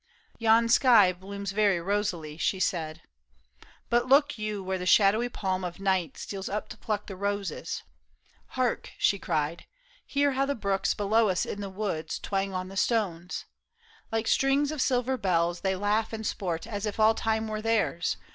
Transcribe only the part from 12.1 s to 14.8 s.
Twang on the stones! Like strings